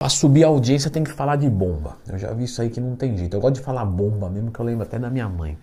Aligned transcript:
Para 0.00 0.10
subir 0.10 0.44
a 0.44 0.46
audiência 0.46 0.88
tem 0.88 1.02
que 1.02 1.10
falar 1.10 1.34
de 1.34 1.50
bomba. 1.50 1.96
Eu 2.06 2.16
já 2.16 2.32
vi 2.32 2.44
isso 2.44 2.62
aí 2.62 2.70
que 2.70 2.80
não 2.80 2.94
tem 2.94 3.16
jeito. 3.16 3.36
Eu 3.36 3.40
gosto 3.40 3.56
de 3.56 3.60
falar 3.62 3.84
bomba 3.84 4.30
mesmo, 4.30 4.52
que 4.52 4.60
eu 4.60 4.64
lembro 4.64 4.84
até 4.84 4.96
da 4.96 5.10
minha 5.10 5.28
mãe. 5.28 5.58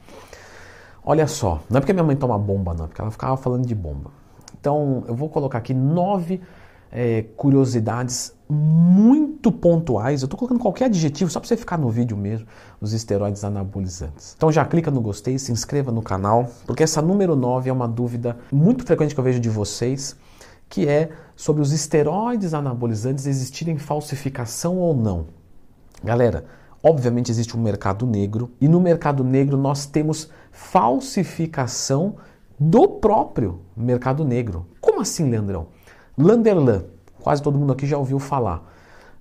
Olha 1.06 1.26
só, 1.26 1.62
não 1.70 1.78
é 1.78 1.80
porque 1.80 1.94
minha 1.94 2.04
mãe 2.04 2.18
toma 2.18 2.38
bomba, 2.38 2.74
não, 2.74 2.86
porque 2.86 3.00
ela 3.00 3.10
ficava 3.12 3.38
falando 3.38 3.66
de 3.66 3.74
bomba. 3.74 4.12
Então, 4.60 5.06
eu 5.08 5.16
vou 5.16 5.30
colocar 5.30 5.60
aqui 5.60 5.74
nove 5.74 6.42
é, 6.92 7.24
curiosidades 7.38 8.36
muito 8.50 9.54
pontuais. 9.54 10.22
Eu 10.22 10.26
estou 10.26 10.38
colocando 10.38 10.60
qualquer 10.60 10.86
adjetivo 10.86 11.32
só 11.32 11.40
para 11.40 11.48
você 11.48 11.56
ficar 11.56 11.78
no 11.78 11.90
vídeo 11.90 12.18
mesmo, 12.18 12.46
os 12.82 12.92
esteroides 12.92 13.42
anabolizantes. 13.46 14.34
Então 14.36 14.52
já 14.52 14.66
clica 14.66 14.92
no 14.92 15.00
gostei, 15.00 15.40
se 15.40 15.54
inscreva 15.54 15.94
no 15.94 16.02
canal, 16.02 16.50
porque 16.68 16.84
essa 16.84 17.02
número 17.02 17.38
9 17.38 17.70
é 17.70 17.74
uma 17.74 17.88
dúvida 17.88 18.36
muito 18.52 18.84
frequente 18.84 19.14
que 19.14 19.20
eu 19.20 19.24
vejo 19.24 19.40
de 19.40 19.50
vocês 19.50 20.18
que 20.70 20.88
é 20.88 21.12
sobre 21.36 21.62
os 21.62 21.72
esteroides 21.72 22.54
anabolizantes 22.54 23.26
existirem 23.26 23.78
falsificação 23.78 24.78
ou 24.78 24.96
não. 24.96 25.28
Galera, 26.04 26.46
obviamente 26.84 27.32
existe 27.32 27.56
um 27.58 27.62
mercado 27.62 28.06
negro 28.06 28.52
e 28.60 28.68
no 28.68 28.80
mercado 28.80 29.24
negro 29.24 29.58
nós 29.58 29.86
temos 29.86 30.30
falsificação 30.52 32.16
do 32.60 32.88
próprio 32.88 33.62
mercado 33.76 34.24
negro. 34.24 34.66
Como 34.80 35.02
assim, 35.02 35.30
Leandrão? 35.30 35.68
Landerlan, 36.18 36.86
quase 37.20 37.42
todo 37.42 37.58
mundo 37.58 37.74
aqui 37.74 37.86
já 37.86 37.98
ouviu 37.98 38.20
falar. 38.20 38.72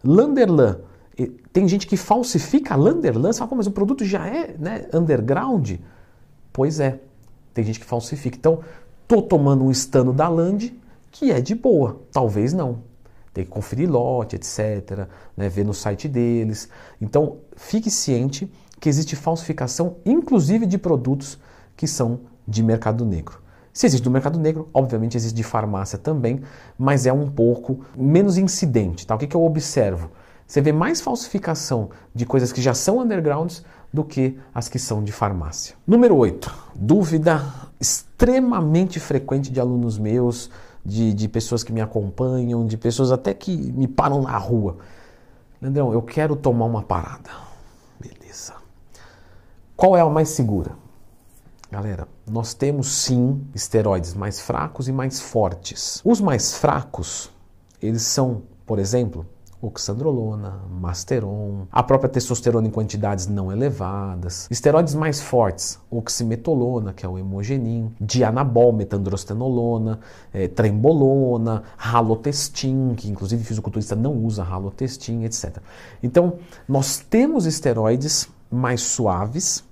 Landerlan, 0.04 0.78
tem 1.52 1.66
gente 1.66 1.86
que 1.86 1.96
falsifica 1.96 2.76
Landerlan, 2.76 3.32
fala, 3.32 3.52
mas 3.56 3.66
o 3.66 3.70
produto 3.70 4.04
já 4.04 4.26
é 4.26 4.54
né, 4.58 4.86
underground? 4.92 5.72
Pois 6.52 6.80
é, 6.80 7.00
tem 7.52 7.64
gente 7.64 7.80
que 7.80 7.86
falsifica. 7.86 8.36
Então, 8.36 8.60
tô 9.08 9.22
tomando 9.22 9.64
um 9.64 9.70
estano 9.70 10.12
da 10.12 10.28
Land, 10.28 10.76
que 11.14 11.30
é 11.30 11.40
de 11.40 11.54
boa, 11.54 12.00
talvez 12.10 12.52
não. 12.52 12.82
Tem 13.32 13.44
que 13.44 13.50
conferir 13.50 13.88
lote, 13.88 14.34
etc., 14.34 15.06
né, 15.36 15.48
ver 15.48 15.64
no 15.64 15.72
site 15.72 16.08
deles. 16.08 16.68
Então, 17.00 17.38
fique 17.56 17.88
ciente 17.88 18.50
que 18.80 18.88
existe 18.88 19.14
falsificação, 19.14 19.96
inclusive 20.04 20.66
de 20.66 20.76
produtos 20.76 21.38
que 21.76 21.86
são 21.86 22.22
de 22.46 22.64
mercado 22.64 23.04
negro. 23.04 23.40
Se 23.72 23.86
existe 23.86 24.02
do 24.02 24.10
mercado 24.10 24.40
negro, 24.40 24.68
obviamente 24.74 25.16
existe 25.16 25.36
de 25.36 25.44
farmácia 25.44 25.96
também, 25.96 26.42
mas 26.76 27.06
é 27.06 27.12
um 27.12 27.30
pouco 27.30 27.84
menos 27.96 28.36
incidente. 28.36 29.06
Tá? 29.06 29.14
O 29.14 29.18
que, 29.18 29.28
que 29.28 29.36
eu 29.36 29.44
observo? 29.44 30.10
Você 30.46 30.60
vê 30.60 30.72
mais 30.72 31.00
falsificação 31.00 31.90
de 32.12 32.26
coisas 32.26 32.52
que 32.52 32.60
já 32.60 32.74
são 32.74 32.98
undergrounds 32.98 33.64
do 33.92 34.02
que 34.04 34.36
as 34.52 34.68
que 34.68 34.80
são 34.80 35.02
de 35.02 35.12
farmácia. 35.12 35.76
Número 35.86 36.16
8. 36.16 36.52
Dúvida 36.74 37.40
extremamente 37.80 38.98
frequente 38.98 39.50
de 39.52 39.60
alunos 39.60 39.96
meus, 39.96 40.50
de, 40.84 41.12
de 41.12 41.28
pessoas 41.28 41.64
que 41.64 41.72
me 41.72 41.80
acompanham, 41.80 42.66
de 42.66 42.76
pessoas 42.76 43.10
até 43.10 43.32
que 43.32 43.56
me 43.72 43.88
param 43.88 44.22
na 44.22 44.36
rua. 44.36 44.76
Leandrão, 45.60 45.92
eu 45.92 46.02
quero 46.02 46.36
tomar 46.36 46.66
uma 46.66 46.82
parada. 46.82 47.30
Beleza. 47.98 48.54
Qual 49.76 49.96
é 49.96 50.00
a 50.00 50.06
mais 50.06 50.28
segura? 50.28 50.72
Galera, 51.70 52.06
nós 52.30 52.54
temos 52.54 52.88
sim 52.88 53.44
esteroides 53.54 54.14
mais 54.14 54.38
fracos 54.38 54.86
e 54.86 54.92
mais 54.92 55.20
fortes. 55.20 56.00
Os 56.04 56.20
mais 56.20 56.56
fracos, 56.56 57.30
eles 57.82 58.02
são, 58.02 58.42
por 58.64 58.78
exemplo, 58.78 59.26
oxandrolona, 59.66 60.60
masteron, 60.70 61.66
a 61.70 61.82
própria 61.82 62.08
testosterona 62.08 62.68
em 62.68 62.70
quantidades 62.70 63.26
não 63.26 63.50
elevadas, 63.50 64.46
esteroides 64.50 64.94
mais 64.94 65.20
fortes, 65.20 65.78
oximetolona, 65.90 66.92
que 66.92 67.06
é 67.06 67.08
o 67.08 67.18
hemogenin, 67.18 67.92
dianabol, 68.00 68.72
metandrostenolona, 68.72 70.00
é, 70.32 70.48
trembolona, 70.48 71.62
halotestin, 71.78 72.94
que 72.96 73.08
inclusive 73.08 73.42
o 73.42 73.46
fisiculturista 73.46 73.96
não 73.96 74.12
usa 74.14 74.42
halotestin, 74.42 75.24
etc. 75.24 75.58
Então, 76.02 76.34
nós 76.68 76.98
temos 76.98 77.46
esteroides 77.46 78.28
mais 78.50 78.82
suaves, 78.82 79.64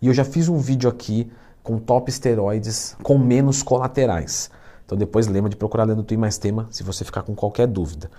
e 0.00 0.08
eu 0.08 0.14
já 0.14 0.24
fiz 0.24 0.48
um 0.48 0.58
vídeo 0.58 0.90
aqui 0.90 1.30
com 1.62 1.78
top 1.78 2.10
esteroides 2.10 2.96
com 3.02 3.16
menos 3.16 3.62
colaterais. 3.62 4.50
Então 4.84 4.98
depois 4.98 5.26
lembra 5.26 5.48
de 5.48 5.56
procurar 5.56 5.84
lendo 5.84 6.02
tu 6.02 6.18
mais 6.18 6.36
tema 6.36 6.66
se 6.70 6.82
você 6.82 7.04
ficar 7.04 7.22
com 7.22 7.34
qualquer 7.34 7.66
dúvida. 7.66 8.10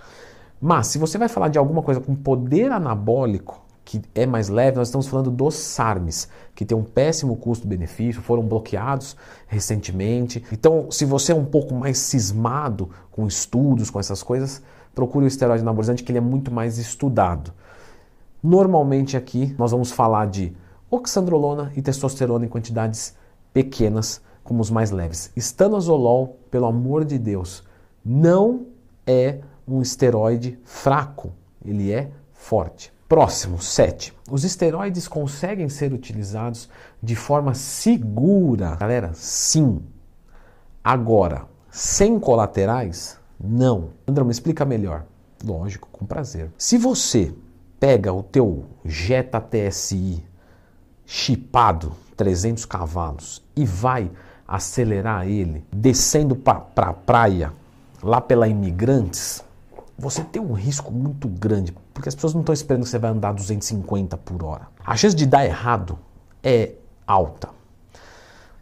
Mas 0.66 0.86
se 0.86 0.96
você 0.96 1.18
vai 1.18 1.28
falar 1.28 1.48
de 1.48 1.58
alguma 1.58 1.82
coisa 1.82 2.00
com 2.00 2.14
poder 2.14 2.72
anabólico, 2.72 3.62
que 3.84 4.00
é 4.14 4.24
mais 4.24 4.48
leve, 4.48 4.78
nós 4.78 4.88
estamos 4.88 5.06
falando 5.06 5.30
dos 5.30 5.56
SARMs, 5.56 6.26
que 6.54 6.64
tem 6.64 6.74
um 6.74 6.82
péssimo 6.82 7.36
custo-benefício, 7.36 8.22
foram 8.22 8.42
bloqueados 8.42 9.14
recentemente. 9.46 10.42
Então, 10.50 10.90
se 10.90 11.04
você 11.04 11.32
é 11.32 11.34
um 11.34 11.44
pouco 11.44 11.74
mais 11.74 11.98
cismado 11.98 12.88
com 13.12 13.26
estudos, 13.26 13.90
com 13.90 14.00
essas 14.00 14.22
coisas, 14.22 14.62
procure 14.94 15.26
o 15.26 15.28
esteroide 15.28 15.60
anabolizante, 15.60 16.02
que 16.02 16.10
ele 16.10 16.16
é 16.16 16.22
muito 16.22 16.50
mais 16.50 16.78
estudado. 16.78 17.52
Normalmente 18.42 19.18
aqui 19.18 19.54
nós 19.58 19.70
vamos 19.70 19.92
falar 19.92 20.28
de 20.28 20.56
oxandrolona 20.90 21.74
e 21.76 21.82
testosterona 21.82 22.46
em 22.46 22.48
quantidades 22.48 23.14
pequenas, 23.52 24.22
como 24.42 24.62
os 24.62 24.70
mais 24.70 24.90
leves. 24.90 25.30
Estanozolol, 25.36 26.38
pelo 26.50 26.64
amor 26.64 27.04
de 27.04 27.18
Deus, 27.18 27.62
não 28.02 28.68
é 29.06 29.40
um 29.66 29.80
esteroide 29.80 30.58
fraco, 30.64 31.32
ele 31.64 31.92
é 31.92 32.10
forte. 32.32 32.92
Próximo, 33.08 33.60
7. 33.60 34.14
Os 34.30 34.44
esteroides 34.44 35.06
conseguem 35.06 35.68
ser 35.68 35.92
utilizados 35.92 36.68
de 37.02 37.14
forma 37.14 37.54
segura. 37.54 38.74
Galera, 38.76 39.12
sim. 39.14 39.82
Agora, 40.82 41.46
sem 41.70 42.18
colaterais? 42.18 43.18
Não. 43.38 43.90
André, 44.06 44.24
me 44.24 44.30
explica 44.30 44.64
melhor. 44.64 45.04
Lógico, 45.44 45.88
com 45.92 46.06
prazer. 46.06 46.50
Se 46.56 46.78
você 46.78 47.34
pega 47.78 48.12
o 48.12 48.22
teu 48.22 48.64
Jetta 48.84 49.40
TSI 49.40 50.24
chipado, 51.04 51.92
300 52.16 52.64
cavalos, 52.64 53.42
e 53.54 53.66
vai 53.66 54.10
acelerar 54.48 55.28
ele 55.28 55.64
descendo 55.70 56.34
para 56.34 56.58
a 56.58 56.60
pra 56.60 56.92
praia, 56.92 57.52
lá 58.02 58.20
pela 58.20 58.48
Imigrantes, 58.48 59.44
você 59.96 60.22
tem 60.22 60.42
um 60.42 60.52
risco 60.52 60.92
muito 60.92 61.28
grande, 61.28 61.72
porque 61.92 62.08
as 62.08 62.14
pessoas 62.14 62.34
não 62.34 62.40
estão 62.40 62.52
esperando 62.52 62.82
que 62.82 62.88
você 62.88 62.98
vai 62.98 63.10
andar 63.10 63.32
250 63.32 64.16
por 64.18 64.42
hora. 64.42 64.68
A 64.84 64.96
chance 64.96 65.14
de 65.14 65.26
dar 65.26 65.44
errado 65.44 65.98
é 66.42 66.72
alta. 67.06 67.48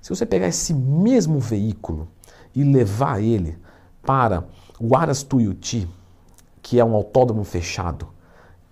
Se 0.00 0.10
você 0.10 0.26
pegar 0.26 0.48
esse 0.48 0.74
mesmo 0.74 1.40
veículo 1.40 2.08
e 2.54 2.62
levar 2.62 3.22
ele 3.22 3.58
para 4.02 4.44
o 4.78 4.96
Aras 4.96 5.22
Tuiuti, 5.22 5.88
que 6.60 6.78
é 6.78 6.84
um 6.84 6.94
autódromo 6.94 7.44
fechado, 7.44 8.08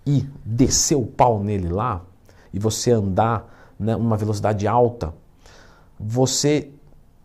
e 0.05 0.27
descer 0.45 0.95
o 0.95 1.05
pau 1.05 1.43
nele 1.43 1.69
lá, 1.69 2.01
e 2.53 2.59
você 2.59 2.91
andar 2.91 3.73
né, 3.79 3.95
uma 3.95 4.17
velocidade 4.17 4.67
alta, 4.67 5.13
você 5.99 6.71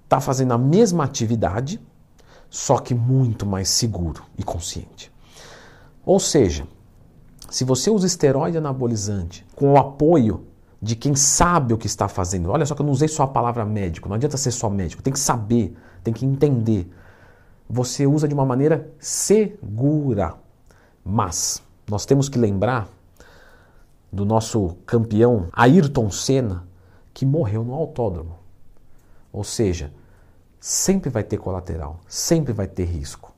está 0.04 0.20
fazendo 0.20 0.52
a 0.52 0.58
mesma 0.58 1.04
atividade, 1.04 1.80
só 2.48 2.78
que 2.78 2.94
muito 2.94 3.44
mais 3.44 3.68
seguro 3.68 4.22
e 4.38 4.42
consciente. 4.42 5.10
Ou 6.06 6.20
seja, 6.20 6.68
se 7.50 7.64
você 7.64 7.90
usa 7.90 8.06
esteroide 8.06 8.56
anabolizante 8.56 9.44
com 9.56 9.72
o 9.72 9.76
apoio 9.76 10.46
de 10.80 10.94
quem 10.94 11.16
sabe 11.16 11.74
o 11.74 11.78
que 11.78 11.88
está 11.88 12.06
fazendo, 12.06 12.50
olha 12.50 12.64
só 12.64 12.76
que 12.76 12.80
eu 12.80 12.86
não 12.86 12.92
usei 12.92 13.08
só 13.08 13.24
a 13.24 13.28
palavra 13.28 13.64
médico, 13.64 14.08
não 14.08 14.14
adianta 14.14 14.36
ser 14.36 14.52
só 14.52 14.70
médico, 14.70 15.02
tem 15.02 15.12
que 15.12 15.18
saber, 15.18 15.76
tem 16.04 16.14
que 16.14 16.24
entender. 16.24 16.88
Você 17.68 18.06
usa 18.06 18.28
de 18.28 18.34
uma 18.34 18.46
maneira 18.46 18.88
segura. 19.00 20.34
Mas 21.04 21.60
nós 21.90 22.06
temos 22.06 22.28
que 22.28 22.38
lembrar 22.38 22.88
do 24.12 24.24
nosso 24.24 24.76
campeão 24.86 25.48
Ayrton 25.52 26.08
Senna, 26.10 26.68
que 27.12 27.26
morreu 27.26 27.64
no 27.64 27.74
autódromo. 27.74 28.38
Ou 29.32 29.42
seja, 29.42 29.92
sempre 30.60 31.10
vai 31.10 31.24
ter 31.24 31.38
colateral, 31.38 31.98
sempre 32.06 32.52
vai 32.52 32.68
ter 32.68 32.84
risco. 32.84 33.32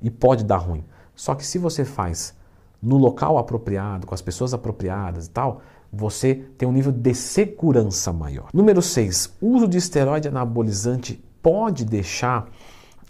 E 0.00 0.10
pode 0.10 0.42
dar 0.42 0.56
ruim. 0.56 0.84
Só 1.22 1.36
que 1.36 1.46
se 1.46 1.56
você 1.56 1.84
faz 1.84 2.34
no 2.82 2.96
local 2.98 3.38
apropriado, 3.38 4.08
com 4.08 4.12
as 4.12 4.20
pessoas 4.20 4.52
apropriadas 4.52 5.26
e 5.26 5.30
tal, 5.30 5.62
você 5.92 6.34
tem 6.58 6.68
um 6.68 6.72
nível 6.72 6.90
de 6.90 7.14
segurança 7.14 8.12
maior. 8.12 8.48
Número 8.52 8.82
6, 8.82 9.36
uso 9.40 9.68
de 9.68 9.78
esteroide 9.78 10.26
anabolizante 10.26 11.22
pode 11.40 11.84
deixar 11.84 12.50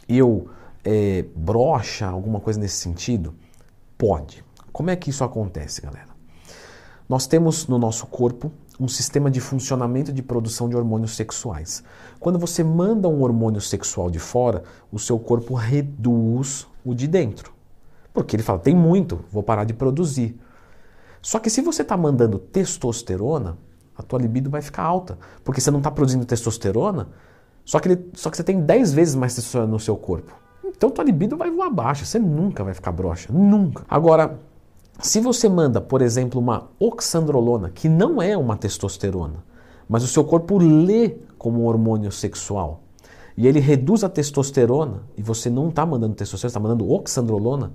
eu 0.06 0.50
é, 0.85 1.25
brocha, 1.35 2.06
alguma 2.06 2.38
coisa 2.38 2.61
nesse 2.61 2.76
sentido? 2.76 3.35
Pode. 3.97 4.44
Como 4.70 4.91
é 4.91 4.97
que 4.97 5.08
isso 5.08 5.25
acontece, 5.25 5.81
galera? 5.81 6.08
Nós 7.08 7.26
temos 7.26 7.67
no 7.67 7.79
nosso 7.79 8.06
corpo 8.06 8.53
um 8.79 8.88
sistema 8.88 9.31
de 9.31 9.41
funcionamento 9.41 10.12
de 10.12 10.23
produção 10.23 10.69
de 10.69 10.76
hormônios 10.76 11.17
sexuais. 11.17 11.82
Quando 12.20 12.38
você 12.38 12.62
manda 12.62 13.08
um 13.08 13.23
hormônio 13.23 13.62
sexual 13.62 14.11
de 14.11 14.19
fora, 14.19 14.65
o 14.93 14.99
seu 14.99 15.19
corpo 15.19 15.55
reduz 15.55 16.67
o 16.85 16.94
de 16.94 17.08
dentro. 17.08 17.62
Porque 18.12 18.37
ele 18.37 18.43
fala, 18.43 18.59
tem 18.59 18.76
muito, 18.76 19.25
vou 19.31 19.43
parar 19.43 19.64
de 19.64 19.73
produzir. 19.73 20.38
Só 21.20 21.38
que 21.38 21.49
se 21.49 21.61
você 21.62 21.82
está 21.82 21.97
mandando 21.97 22.38
testosterona, 22.38 23.56
a 23.97 24.03
tua 24.03 24.19
libido 24.19 24.50
vai 24.50 24.61
ficar 24.61 24.82
alta. 24.82 25.19
Porque 25.44 25.61
você 25.61 25.70
não 25.70 25.79
está 25.79 25.91
produzindo 25.91 26.25
testosterona, 26.25 27.09
só 27.64 27.79
que, 27.79 27.88
ele, 27.88 28.11
só 28.14 28.29
que 28.31 28.37
você 28.37 28.43
tem 28.43 28.61
10 28.61 28.93
vezes 28.93 29.14
mais 29.14 29.35
testosterona 29.35 29.70
no 29.70 29.79
seu 29.79 29.97
corpo. 29.97 30.35
Então 30.64 30.91
tua 30.91 31.05
libido 31.05 31.37
vai 31.37 31.50
voar 31.50 31.69
abaixo, 31.69 32.05
você 32.05 32.19
nunca 32.19 32.64
vai 32.64 32.75
ficar 32.75 32.93
broxa, 32.93 33.32
nunca. 33.32 33.85
Agora, 33.88 34.38
Se 35.00 35.20
você 35.20 35.49
manda, 35.49 35.81
por 35.81 36.03
exemplo, 36.03 36.41
uma 36.41 36.69
oxandrolona, 36.79 37.70
que 37.70 37.88
não 37.88 38.20
é 38.20 38.37
uma 38.37 38.56
testosterona, 38.56 39.44
mas 39.88 40.05
o 40.05 40.06
seu 40.06 40.25
corpo 40.25 40.58
lê 40.58 41.17
como 41.38 41.62
um 41.62 41.67
hormônio 41.67 42.12
sexual, 42.12 42.82
e 43.37 43.49
ele 43.49 43.58
reduz 43.58 44.05
a 44.05 44.08
testosterona, 44.08 45.03
e 45.17 45.23
você 45.23 45.49
não 45.49 45.70
está 45.70 45.85
mandando 45.85 46.15
testosterona, 46.15 46.50
está 46.50 46.61
mandando 46.61 46.91
oxandrolona, 46.91 47.73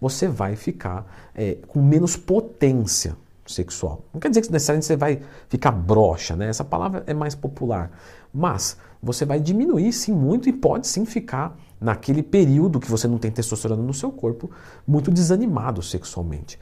você 0.00 0.28
vai 0.28 0.56
ficar 0.56 1.30
é, 1.34 1.58
com 1.68 1.82
menos 1.82 2.16
potência 2.16 3.16
sexual. 3.46 4.04
Não 4.12 4.20
quer 4.20 4.28
dizer 4.28 4.42
que 4.42 4.52
necessariamente 4.52 4.86
você 4.86 4.96
vai 4.96 5.20
ficar 5.48 5.70
broxa, 5.70 6.34
né? 6.34 6.48
Essa 6.48 6.64
palavra 6.64 7.04
é 7.06 7.14
mais 7.14 7.34
popular. 7.34 7.90
Mas 8.32 8.76
você 9.02 9.24
vai 9.24 9.38
diminuir 9.38 9.92
sim 9.92 10.12
muito 10.12 10.48
e 10.48 10.52
pode 10.52 10.86
sim 10.86 11.04
ficar 11.04 11.56
naquele 11.80 12.22
período 12.22 12.80
que 12.80 12.90
você 12.90 13.06
não 13.06 13.18
tem 13.18 13.30
testosterona 13.30 13.82
no 13.82 13.92
seu 13.92 14.10
corpo 14.10 14.50
muito 14.86 15.10
desanimado 15.10 15.82
sexualmente. 15.82 16.58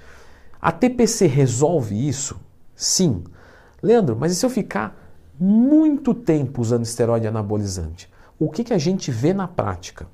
A 0.60 0.72
TPC 0.72 1.26
resolve 1.26 2.08
isso? 2.08 2.40
Sim. 2.74 3.24
Leandro, 3.82 4.16
mas 4.16 4.32
e 4.32 4.34
se 4.34 4.44
eu 4.44 4.50
ficar 4.50 5.00
muito 5.38 6.14
tempo 6.14 6.60
usando 6.60 6.84
esteroide 6.84 7.26
anabolizante? 7.26 8.10
O 8.38 8.50
que, 8.50 8.64
que 8.64 8.72
a 8.72 8.78
gente 8.78 9.10
vê 9.10 9.32
na 9.32 9.46
prática? 9.46 10.06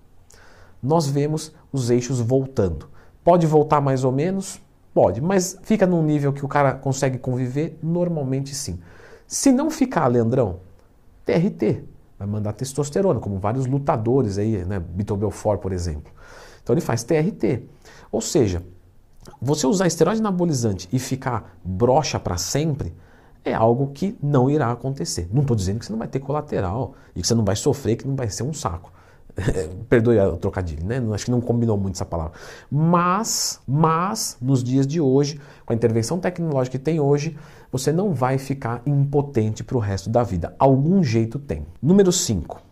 Nós 0.83 1.07
vemos 1.07 1.53
os 1.73 1.91
eixos 1.91 2.21
voltando. 2.21 2.89
Pode 3.29 3.47
voltar 3.47 3.83
mais 3.83 4.05
ou 4.05 4.11
menos? 4.11 4.59
Pode, 4.95 5.21
mas 5.21 5.59
fica 5.63 5.87
num 5.87 6.03
nível 6.03 6.33
que 6.33 6.43
o 6.47 6.49
cara 6.49 6.73
consegue 6.73 7.19
conviver? 7.19 7.79
Normalmente 7.83 8.55
sim. 8.55 8.81
Se 9.27 9.53
não 9.53 9.71
ficar, 9.71 10.07
Leandrão, 10.07 10.61
TRT, 11.27 11.85
vai 12.19 12.27
mandar 12.27 12.55
testosterona, 12.55 13.21
como 13.21 13.39
vários 13.39 13.67
lutadores 13.67 14.39
aí, 14.39 14.65
né? 14.65 14.83
Vitor 14.95 15.19
Belfort, 15.19 15.61
por 15.61 15.73
exemplo. 15.73 16.11
Então 16.63 16.73
ele 16.73 16.81
faz 16.81 17.05
TRT. 17.05 17.69
Ou 18.11 18.23
seja, 18.23 18.63
você 19.39 19.67
usar 19.67 19.87
esteroide 19.87 20.21
anabolizante 20.21 20.89
e 20.91 20.99
ficar 20.99 21.55
broxa 21.63 22.19
para 22.19 22.39
sempre 22.39 22.95
é 23.45 23.53
algo 23.53 23.89
que 23.89 24.17
não 24.23 24.49
irá 24.49 24.73
acontecer. 24.73 25.29
Não 25.31 25.43
estou 25.43 25.55
dizendo 25.55 25.81
que 25.81 25.85
você 25.85 25.93
não 25.93 25.99
vai 25.99 26.09
ter 26.09 26.21
colateral 26.21 26.95
e 27.15 27.21
que 27.21 27.29
você 27.29 27.35
não 27.35 27.45
vai 27.45 27.57
sofrer, 27.57 27.97
que 27.97 28.09
não 28.09 28.17
vai 28.17 28.31
ser 28.31 28.43
um 28.43 28.55
saco. 28.55 28.91
Perdoe 29.89 30.19
o 30.19 30.37
trocadilho, 30.37 30.85
né? 30.85 31.03
Acho 31.13 31.27
que 31.27 31.31
não 31.31 31.41
combinou 31.41 31.77
muito 31.77 31.95
essa 31.95 32.05
palavra. 32.05 32.33
Mas, 32.71 33.61
mas, 33.67 34.37
nos 34.41 34.63
dias 34.63 34.87
de 34.87 35.01
hoje, 35.01 35.41
com 35.65 35.73
a 35.73 35.77
intervenção 35.77 36.19
tecnológica 36.19 36.79
que 36.79 36.85
tem 36.85 37.01
hoje, 37.01 37.37
você 37.71 37.93
não 37.93 38.13
vai 38.13 38.39
ficar 38.39 38.83
impotente 38.87 39.63
para 39.63 39.77
o 39.77 39.81
resto 39.81 40.11
da 40.11 40.23
vida. 40.23 40.55
Algum 40.59 41.03
jeito 41.03 41.39
tem. 41.39 41.67
Número 41.81 42.11
5. 42.11 42.63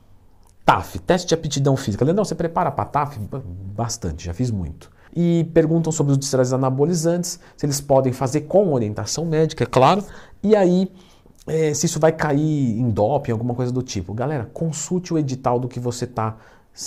TAF, 0.64 0.98
teste 0.98 1.28
de 1.28 1.34
aptidão 1.34 1.76
física. 1.76 2.04
Leandrão, 2.04 2.24
você 2.24 2.34
prepara 2.34 2.70
para 2.72 2.84
TAF? 2.86 3.20
Bastante, 3.76 4.26
já 4.26 4.34
fiz 4.34 4.50
muito. 4.50 4.90
E 5.14 5.48
perguntam 5.54 5.92
sobre 5.92 6.12
os 6.12 6.18
esteroides 6.18 6.52
anabolizantes, 6.52 7.38
se 7.56 7.64
eles 7.64 7.80
podem 7.80 8.12
fazer 8.12 8.42
com 8.42 8.72
orientação 8.72 9.24
médica, 9.24 9.64
é 9.64 9.66
claro. 9.66 10.04
E 10.42 10.56
aí, 10.56 10.90
é, 11.46 11.72
se 11.72 11.86
isso 11.86 12.00
vai 12.00 12.10
cair 12.10 12.78
em 12.80 12.90
doping, 12.90 13.30
alguma 13.30 13.54
coisa 13.54 13.70
do 13.70 13.80
tipo. 13.80 14.12
Galera, 14.12 14.50
consulte 14.52 15.14
o 15.14 15.18
edital 15.18 15.60
do 15.60 15.68
que 15.68 15.78
você 15.78 16.04
está 16.04 16.36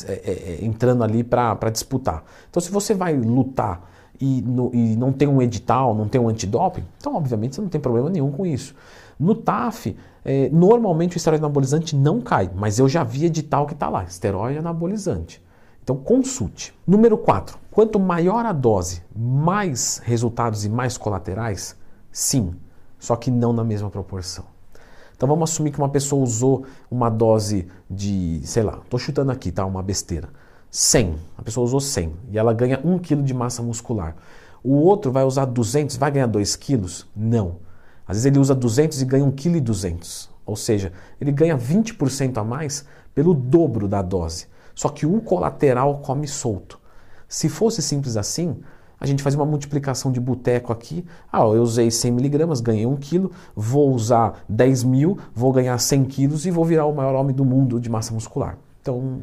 é, 0.08 0.14
é, 0.14 0.32
é, 0.32 0.66
entrando 0.66 1.04
ali 1.04 1.24
para 1.24 1.70
disputar. 1.72 2.24
Então, 2.50 2.62
se 2.62 2.72
você 2.72 2.94
vai 2.94 3.16
lutar 3.18 3.90
e, 4.20 4.42
no, 4.42 4.70
e, 4.74 4.96
não 4.96 5.12
tem 5.12 5.28
um 5.28 5.42
edital, 5.42 5.96
não 5.96 6.08
tem 6.08 6.22
um 6.22 6.30
antidoping, 6.30 6.84
então, 6.98 7.16
obviamente, 7.16 7.56
você 7.56 7.62
não 7.62 7.70
tem 7.70 7.82
problema 7.82 8.10
nenhum 8.10 8.32
com 8.32 8.46
isso. 8.46 8.76
No 9.20 9.34
TAF, 9.34 9.96
é, 10.24 10.50
normalmente 10.50 11.16
o 11.16 11.18
esteroide 11.18 11.44
anabolizante 11.44 11.96
não 11.96 12.22
cai, 12.22 12.50
mas 12.56 12.78
eu 12.78 12.88
já 12.88 13.04
vi 13.04 13.26
edital 13.26 13.66
que 13.66 13.74
está 13.74 13.90
lá, 13.90 14.04
esteroide 14.04 14.60
anabolizante. 14.60 15.42
Então, 15.84 15.98
consulte. 15.98 16.74
Número 16.86 17.18
4. 17.18 17.58
Quanto 17.72 18.00
maior 18.00 18.46
a 18.46 18.54
dose, 18.54 19.02
mais 19.16 20.00
resultados 20.04 20.64
e 20.64 20.70
mais 20.70 20.98
colaterais? 20.98 21.76
Sim, 22.12 22.54
só 23.00 23.16
que 23.16 23.32
não 23.32 23.52
na 23.52 23.64
mesma 23.64 23.90
proporção. 23.90 24.46
Então 25.19 25.27
vamos 25.27 25.51
assumir 25.51 25.71
que 25.71 25.77
uma 25.77 25.89
pessoa 25.89 26.24
usou 26.24 26.66
uma 26.89 27.10
dose 27.10 27.68
de, 27.92 28.39
sei 28.45 28.63
lá, 28.63 28.80
estou 28.81 28.98
chutando 28.98 29.33
aqui, 29.33 29.51
tá? 29.51 29.66
Uma 29.66 29.83
besteira. 29.83 30.30
100. 30.71 31.13
A 31.38 31.42
pessoa 31.42 31.66
usou 31.66 31.81
100 31.81 32.13
e 32.31 32.39
ela 32.39 32.54
ganha 32.54 32.80
1 32.81 33.00
kg 33.00 33.21
de 33.21 33.33
massa 33.33 33.62
muscular. 33.62 34.16
O 34.63 34.75
outro 34.75 35.12
vai 35.12 35.25
usar 35.25 35.44
200, 35.44 35.98
vai 35.98 36.10
ganhar 36.10 36.25
2 36.25 36.56
quilos? 36.56 37.06
Não. 37.13 37.57
Às 38.07 38.16
vezes 38.16 38.27
ele 38.27 38.39
usa 38.39 38.56
200 38.56 39.01
e 39.01 39.06
ganha 39.06 39.25
1,2 39.25 39.89
kg. 39.92 40.30
Ou 40.45 40.56
seja, 40.56 40.94
ele 41.19 41.33
ganha 41.33 41.57
20% 41.57 42.38
a 42.38 42.44
mais 42.45 42.86
pelo 43.13 43.33
dobro 43.33 43.89
da 43.89 44.01
dose. 44.01 44.48
Só 44.74 44.88
que 44.88 45.06
o 45.06 45.19
colateral 45.19 45.98
come 45.98 46.30
solto. 46.30 46.80
Se 47.27 47.50
fosse 47.50 47.81
simples 47.81 48.16
assim, 48.16 48.56
a 49.00 49.06
gente 49.06 49.24
faz 49.24 49.36
uma 49.36 49.46
multiplicação 49.46 50.12
de 50.12 50.19
boteco 50.19 50.74
aqui. 50.74 51.06
Ah, 51.31 51.40
eu 51.40 51.62
usei 51.62 51.90
100 51.90 52.12
miligramas, 52.12 52.60
ganhei 52.62 52.86
1 52.86 52.96
quilo, 52.98 53.31
vou 53.56 53.94
usar 53.94 54.44
10 54.50 54.84
mil, 54.84 55.18
vou 55.34 55.54
ganhar 55.54 55.78
100 55.78 56.06
quilos 56.06 56.46
e 56.46 56.51
vou 56.51 56.66
virar 56.66 56.86
o 56.86 56.94
maior 56.94 57.16
homem 57.16 57.36
do 57.36 57.46
mundo 57.46 57.80
de 57.80 57.90
massa 57.90 58.13
muscular. 58.13 58.57
Então, 58.81 59.19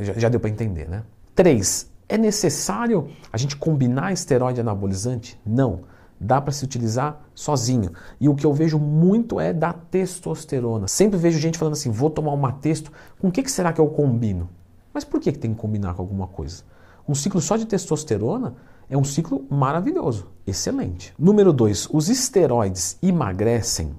já, 0.00 0.14
já 0.14 0.28
deu 0.28 0.40
para 0.40 0.50
entender, 0.50 0.88
né? 0.88 1.02
3. 1.34 1.90
É 2.08 2.16
necessário 2.16 3.08
a 3.32 3.36
gente 3.36 3.56
combinar 3.56 4.12
esteroide 4.12 4.60
anabolizante? 4.60 5.38
Não. 5.44 5.80
Dá 6.20 6.40
para 6.40 6.52
se 6.52 6.64
utilizar 6.64 7.20
sozinho. 7.34 7.92
E 8.20 8.28
o 8.28 8.34
que 8.34 8.44
eu 8.44 8.52
vejo 8.52 8.78
muito 8.78 9.38
é 9.38 9.52
da 9.52 9.72
testosterona. 9.72 10.88
Sempre 10.88 11.18
vejo 11.18 11.38
gente 11.38 11.58
falando 11.58 11.74
assim: 11.74 11.90
vou 11.90 12.10
tomar 12.10 12.32
uma 12.32 12.50
testo, 12.50 12.90
com 13.20 13.28
o 13.28 13.30
que, 13.30 13.42
que 13.42 13.50
será 13.50 13.72
que 13.72 13.80
eu 13.80 13.86
combino? 13.86 14.48
Mas 14.92 15.04
por 15.04 15.20
que, 15.20 15.30
que 15.30 15.38
tem 15.38 15.52
que 15.52 15.60
combinar 15.60 15.94
com 15.94 16.02
alguma 16.02 16.26
coisa? 16.26 16.64
Um 17.06 17.14
ciclo 17.14 17.40
só 17.40 17.56
de 17.56 17.66
testosterona 17.66 18.54
é 18.90 18.96
um 18.96 19.04
ciclo 19.04 19.44
maravilhoso, 19.50 20.28
excelente. 20.46 21.12
Número 21.18 21.52
2, 21.52 21.88
os 21.92 22.08
esteroides 22.08 22.98
emagrecem? 23.02 23.92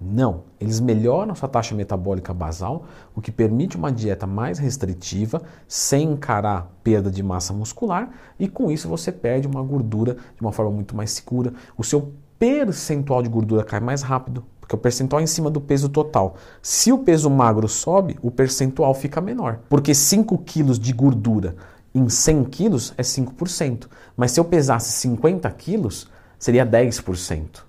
Não, 0.00 0.42
eles 0.60 0.78
melhoram 0.78 1.32
a 1.32 1.34
sua 1.34 1.48
taxa 1.48 1.74
metabólica 1.74 2.32
basal, 2.32 2.84
o 3.14 3.20
que 3.20 3.32
permite 3.32 3.76
uma 3.76 3.90
dieta 3.90 4.26
mais 4.26 4.58
restritiva, 4.58 5.42
sem 5.66 6.12
encarar 6.12 6.70
perda 6.84 7.10
de 7.10 7.22
massa 7.22 7.52
muscular, 7.52 8.10
e 8.38 8.46
com 8.46 8.70
isso 8.70 8.88
você 8.88 9.10
perde 9.10 9.48
uma 9.48 9.62
gordura 9.62 10.14
de 10.14 10.40
uma 10.42 10.52
forma 10.52 10.70
muito 10.70 10.94
mais 10.94 11.12
segura. 11.12 11.52
O 11.76 11.82
seu 11.82 12.12
percentual 12.38 13.22
de 13.22 13.28
gordura 13.30 13.64
cai 13.64 13.80
mais 13.80 14.02
rápido, 14.02 14.44
porque 14.60 14.74
o 14.74 14.78
percentual 14.78 15.20
é 15.20 15.24
em 15.24 15.28
cima 15.28 15.48
do 15.48 15.60
peso 15.60 15.88
total. 15.88 16.34
Se 16.60 16.92
o 16.92 16.98
peso 16.98 17.30
magro 17.30 17.66
sobe, 17.66 18.18
o 18.20 18.30
percentual 18.30 18.92
fica 18.92 19.20
menor, 19.20 19.60
porque 19.68 19.94
5 19.94 20.36
quilos 20.38 20.78
de 20.78 20.92
gordura 20.92 21.56
em 21.98 22.08
100 22.08 22.44
quilos 22.44 22.94
é 22.96 23.02
5%. 23.02 23.86
Mas 24.16 24.32
se 24.32 24.40
eu 24.40 24.44
pesasse 24.44 24.92
50 24.92 25.50
quilos, 25.52 26.08
seria 26.38 26.66
10%. 26.66 27.62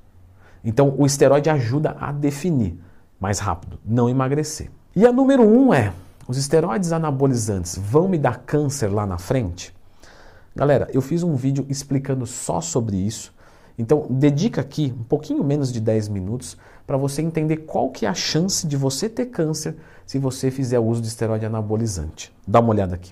Então 0.64 0.94
o 0.98 1.06
esteroide 1.06 1.50
ajuda 1.50 1.96
a 2.00 2.12
definir 2.12 2.78
mais 3.20 3.40
rápido, 3.40 3.80
não 3.86 4.10
emagrecer. 4.10 4.70
E 4.96 5.06
a 5.06 5.12
número 5.12 5.44
1 5.44 5.68
um 5.68 5.74
é: 5.74 5.94
os 6.28 6.38
esteroides 6.38 6.92
anabolizantes 6.92 7.78
vão 7.78 8.08
me 8.08 8.18
dar 8.18 8.40
câncer 8.40 8.88
lá 8.88 9.06
na 9.06 9.18
frente? 9.18 9.74
Galera, 10.56 10.90
eu 10.92 11.02
fiz 11.02 11.22
um 11.24 11.36
vídeo 11.36 11.66
explicando 11.70 12.26
só 12.26 12.60
sobre 12.60 12.98
isso. 12.98 13.34
Então, 13.78 14.08
dedica 14.10 14.60
aqui 14.60 14.92
um 15.00 15.04
pouquinho 15.04 15.44
menos 15.44 15.72
de 15.72 15.80
10 15.80 16.08
minutos 16.08 16.58
para 16.88 16.98
você 16.98 17.22
entender 17.22 17.58
qual 17.58 17.92
que 17.92 18.08
é 18.08 18.10
a 18.10 18.14
chance 18.14 18.66
de 18.66 18.76
você 18.76 19.08
ter 19.08 19.28
câncer 19.28 19.76
se 20.04 20.18
você 20.18 20.50
fizer 20.50 20.80
uso 20.80 21.00
de 21.00 21.10
esteroide 21.10 21.46
anabolizante. 21.46 22.36
Dá 22.48 22.60
uma 22.60 22.70
olhada 22.70 22.96
aqui. 22.96 23.06